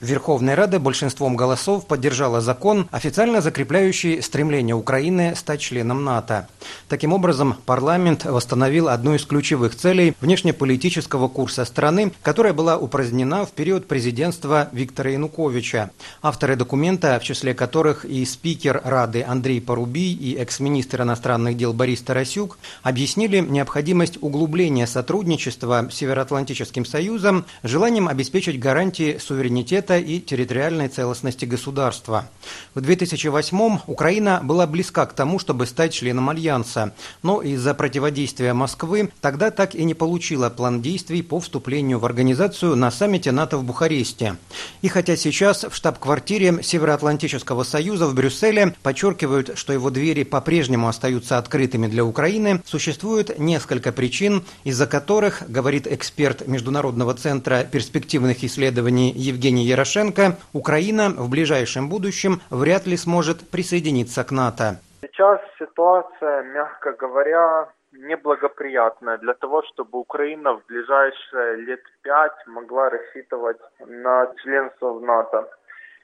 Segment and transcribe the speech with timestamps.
[0.00, 6.46] Верховная Рада большинством голосов поддержала закон, официально закрепляющий стремление Украины стать членом НАТО.
[6.88, 13.50] Таким образом, парламент восстановил одну из ключевых целей внешнеполитического курса страны, которая была упразднена в
[13.50, 15.90] период президентства Виктора Януковича.
[16.22, 22.02] Авторы документа, в числе которых и спикер Рады Андрей Порубий и экс-министр иностранных дел Борис
[22.02, 30.88] Тарасюк, объяснили необходимость углубления сотрудничества с Североатлантическим Союзом желанием обеспечить гарантии суверенитета суверенитета и территориальной
[30.88, 32.28] целостности государства.
[32.74, 36.92] В 2008-м Украина была близка к тому, чтобы стать членом Альянса,
[37.22, 42.76] но из-за противодействия Москвы тогда так и не получила план действий по вступлению в организацию
[42.76, 44.36] на саммите НАТО в Бухаресте.
[44.82, 51.38] И хотя сейчас в штаб-квартире Североатлантического союза в Брюсселе подчеркивают, что его двери по-прежнему остаются
[51.38, 59.66] открытыми для Украины, существует несколько причин, из-за которых, говорит эксперт Международного центра перспективных исследований Евгений
[59.78, 64.80] Порошенко, Украина в ближайшем будущем вряд ли сможет присоединиться к НАТО.
[65.00, 67.68] Сейчас ситуация, мягко говоря,
[67.98, 75.48] неблагоприятная для того, чтобы Украина в ближайшие лет пять могла рассчитывать на членство в НАТО.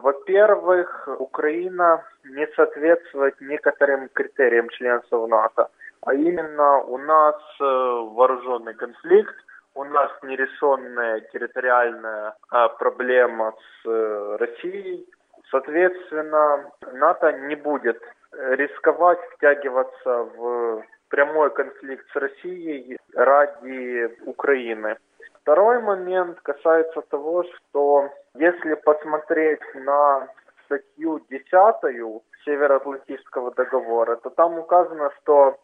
[0.01, 5.69] Во-первых, Украина не соответствует некоторым критериям членства в НАТО.
[6.03, 9.35] А именно у нас э, вооруженный конфликт,
[9.75, 15.07] у нас нерешенная территориальная а, проблема с э, Россией.
[15.51, 20.83] Соответственно, НАТО не будет рисковать втягиваться в
[21.15, 24.97] прямой конфликт с Россией ради Украины.
[25.43, 30.27] Второй момент касается того, что если посмотреть на
[30.65, 31.45] статью 10
[32.45, 35.57] Североатлантического договора, то там указано, что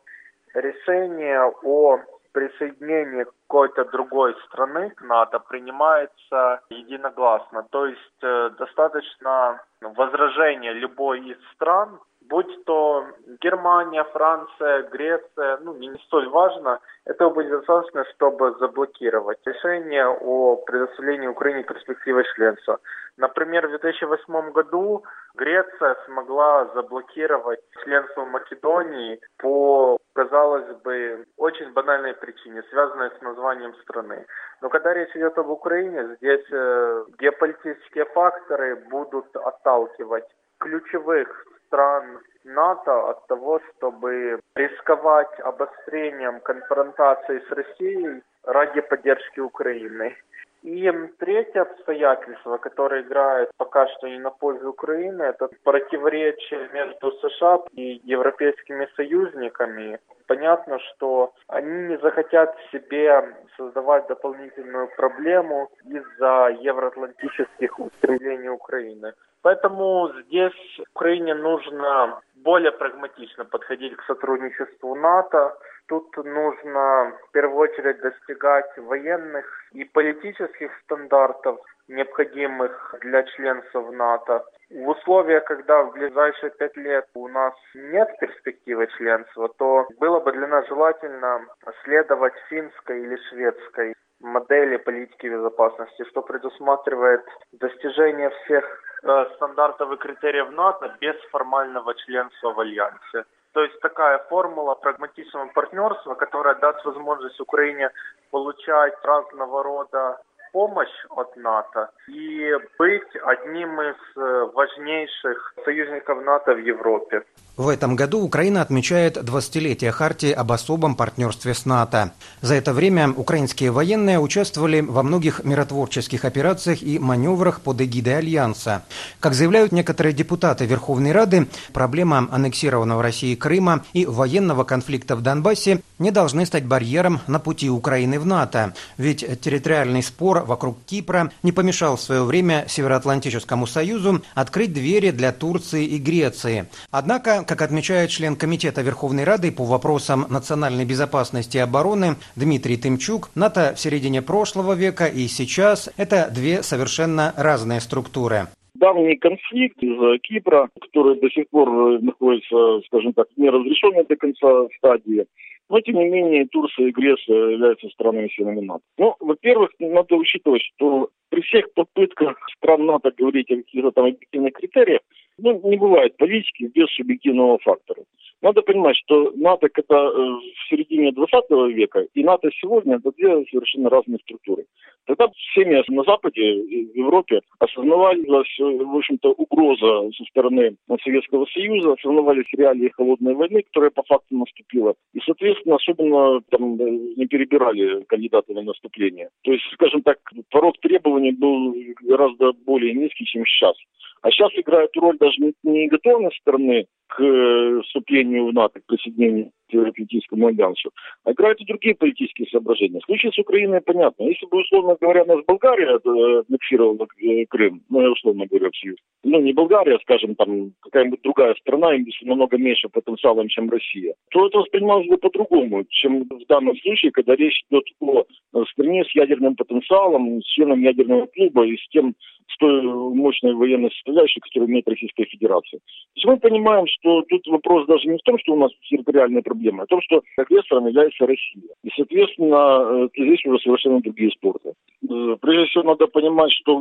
[0.54, 1.98] решение о
[2.30, 7.66] присоединение какой-то другой страны к НАТО принимается единогласно.
[7.70, 11.98] То есть э, достаточно возражения любой из стран,
[12.30, 13.04] будь то
[13.42, 21.26] Германия, Франция, Греция, ну не столь важно, этого будет достаточно, чтобы заблокировать решение о предоставлении
[21.26, 22.78] Украине перспективы членства.
[23.16, 25.02] Например, в 2008 году
[25.34, 34.24] Греция смогла заблокировать членство Македонии по, казалось бы, очень банальной причине, связанной с названием страны.
[34.62, 41.28] Но когда речь идет об Украине, здесь э, геополитические факторы будут отталкивать ключевых
[41.70, 50.16] стран НАТО от того, чтобы рисковать обострением конфронтации с Россией ради поддержки Украины.
[50.62, 57.60] И третье обстоятельство, которое играет пока что не на пользу Украины, это противоречие между США
[57.72, 59.98] и европейскими союзниками.
[60.30, 69.12] Понятно, что они не захотят себе создавать дополнительную проблему из-за евроатлантических устремлений Украины.
[69.42, 75.58] Поэтому здесь Украине нужно более прагматично подходить к сотрудничеству НАТО.
[75.88, 81.58] Тут нужно в первую очередь достигать военных и политических стандартов,
[81.90, 84.44] необходимых для членства НАТО.
[84.70, 90.32] В условиях, когда в ближайшие пять лет у нас нет перспективы членства, то было бы
[90.32, 91.46] для нас желательно
[91.84, 98.64] следовать финской или шведской модели политики безопасности, что предусматривает достижение всех
[99.02, 103.24] э, стандартов и критериев НАТО без формального членства в Альянсе.
[103.52, 107.90] То есть такая формула прагматичного партнерства, которая даст возможность Украине
[108.30, 110.20] получать разного рода
[110.52, 117.22] помощь от НАТО и быть одним из э, важнейших союзников НАТО в Европе.
[117.56, 122.12] В этом году Украина отмечает 20-летие Хартии об особом партнерстве с НАТО.
[122.40, 128.82] За это время украинские военные участвовали во многих миротворческих операциях и маневрах под эгидой Альянса.
[129.20, 135.82] Как заявляют некоторые депутаты Верховной Рады, проблема аннексированного России Крыма и военного конфликта в Донбассе
[136.00, 138.74] не должны стать барьером на пути Украины в НАТО.
[138.98, 145.30] Ведь территориальный спор вокруг Кипра не помешал в свое время Североатлантическому Союзу открыть двери для
[145.30, 146.66] Турции и Греции.
[146.90, 153.30] Однако, как отмечает член Комитета Верховной Рады по вопросам национальной безопасности и обороны Дмитрий Тымчук,
[153.34, 158.48] НАТО в середине прошлого века и сейчас– это две совершенно разные структуры
[158.80, 165.26] давний конфликт из Кипра, который до сих пор находится, скажем так, неразрешенной до конца стадии.
[165.70, 168.82] Но, тем не менее, Турция и Греция являются странами членами НАТО.
[168.98, 174.52] Ну, во-первых, надо учитывать, что при всех попытках стран НАТО говорить о каких-то там объективных
[174.54, 175.00] критериях,
[175.42, 178.02] Ну, не бывает политики без субъективного фактора.
[178.42, 183.44] Надо понимать, что НАТО это э, в середине 20 века и НАТО сегодня это две
[183.50, 184.64] совершенно разные структуры.
[185.06, 188.26] Тогда семьи на Западе, в Европе осознавались,
[188.58, 194.94] в общем-то, угроза со стороны Советского Союза, осознавались реалии холодной войны, которая по факту наступила.
[195.12, 199.30] И, соответственно, особенно там не перебирали кандидаты на наступление.
[199.42, 200.18] То есть, скажем так,
[200.50, 203.76] порог требований был гораздо более низкий, чем сейчас.
[204.22, 206.86] А сейчас играет роль даже не готовность страны
[207.20, 210.90] к э, вступлению в НАТО, к присоединению к Евроатлантическому альянсу,
[211.24, 213.00] а играют и другие политические соображения.
[213.00, 214.24] В случае с Украиной понятно.
[214.24, 218.74] Если бы, условно говоря, нас Болгария э, аннексировала э, Крым, ну, условно говоря, в
[219.22, 224.46] ну, не Болгария, скажем, там, какая-нибудь другая страна, с намного меньше потенциалом, чем Россия, то
[224.46, 229.56] это воспринималось бы по-другому, чем в данном случае, когда речь идет о стране с ядерным
[229.56, 232.14] потенциалом, с членом ядерного клуба и с тем,
[232.48, 235.78] с той мощной военной составляющей, которую имеет Российская Федерация.
[235.78, 239.42] То есть мы понимаем, что тут вопрос даже не в том, что у нас территориальные
[239.42, 241.74] проблемы, а в том, что агрессором является Россия.
[241.84, 244.72] И, соответственно, э, здесь уже совершенно другие спорты.
[245.08, 246.72] Э, прежде всего, надо понимать, что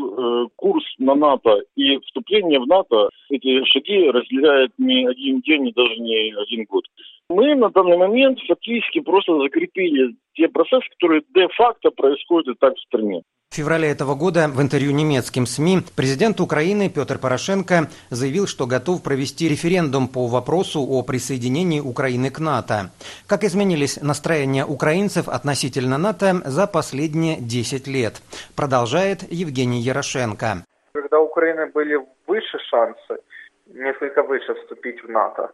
[0.46, 5.74] э, курс на НАТО и вступление в НАТО, эти шаги разделяют не один день и
[5.74, 6.86] даже не один год.
[7.30, 13.22] Мы на данный момент фактически просто закрепили те процессы, которые де-факто происходят так в стране.
[13.52, 19.02] В феврале этого года в интервью немецким СМИ президент Украины Петр Порошенко заявил, что готов
[19.02, 22.92] провести референдум по вопросу о присоединении Украины к НАТО.
[23.26, 28.22] Как изменились настроения украинцев относительно НАТО за последние 10 лет,
[28.56, 30.64] продолжает Евгений Ярошенко.
[30.94, 31.98] Когда у Украины были
[32.28, 33.20] выше шансы,
[33.66, 35.50] несколько выше вступить в НАТО,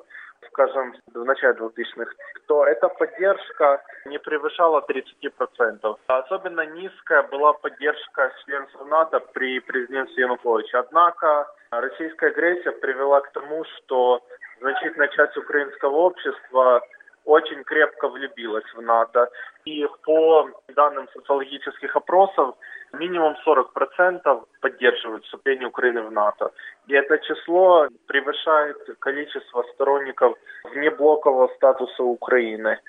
[0.56, 2.12] скажем, в начале 2000-х,
[2.48, 5.98] то эта поддержка не превышала 30%.
[6.08, 10.78] Особенно низкая была поддержка членов НАТО при президенте Януковиче.
[10.78, 14.22] Однако российская агрессия привела к тому, что
[14.62, 16.82] значительная часть украинского общества
[17.26, 19.30] очень крепко влюбилась в НАТО.
[19.66, 22.56] И по данным социологических опросов,
[23.00, 26.52] минимум 40% поддерживают вступление Украины в НАТО.
[26.88, 32.80] И это число превышает количество сторонников внеблокового статуса Украины.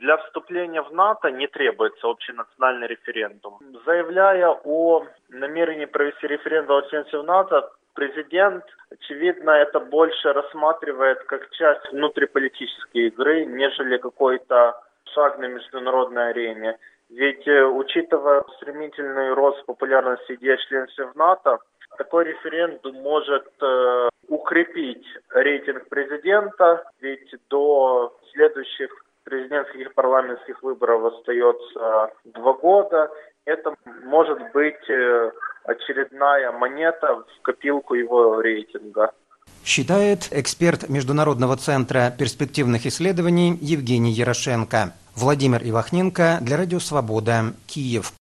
[0.00, 3.58] Для вступления в НАТО не требуется общенациональный референдум.
[3.84, 11.50] Заявляя о намерении провести референдум о членстве в НАТО, президент, очевидно, это больше рассматривает как
[11.50, 14.80] часть внутриполитической игры, нежели какой-то
[15.14, 16.78] шаг на международной арене.
[17.10, 21.58] Ведь, э, учитывая стремительный рост популярности идеи членства НАТО,
[21.98, 28.90] такой референдум может э, укрепить рейтинг президента, ведь до следующих
[29.24, 33.10] президентских и парламентских выборов остается два года.
[33.44, 33.74] Это
[34.04, 35.30] может быть э,
[35.64, 39.12] очередная монета в копилку его рейтинга.
[39.66, 44.94] Считает эксперт Международного центра перспективных исследований Евгений Ярошенко.
[45.16, 48.12] Владимир Ивахненко для Радио Свобода, Киев.